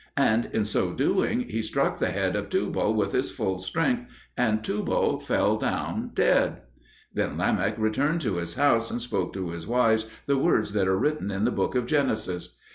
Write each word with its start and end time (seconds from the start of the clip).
And 0.17 0.45
in 0.51 0.65
so 0.65 0.93
doing 0.93 1.41
he 1.41 1.61
struck 1.61 1.99
the 1.99 2.09
head 2.09 2.35
of 2.35 2.49
Tubal 2.49 2.95
with 2.95 3.11
his 3.11 3.29
full 3.29 3.59
strength, 3.59 4.09
and 4.35 4.63
Tubal 4.63 5.19
fell 5.19 5.57
down 5.57 6.09
dead. 6.15 6.63
Then 7.13 7.37
Lamech 7.37 7.77
returned 7.77 8.21
to 8.21 8.37
his 8.37 8.55
house, 8.55 8.89
and 8.89 8.99
spoke 8.99 9.31
to 9.33 9.51
his 9.51 9.67
wives 9.67 10.07
the 10.25 10.39
words 10.39 10.73
that 10.73 10.87
are 10.87 10.97
written 10.97 11.29
in 11.29 11.45
the 11.45 11.51
Book 11.51 11.75
of 11.75 11.85
Genesis. 11.85 12.57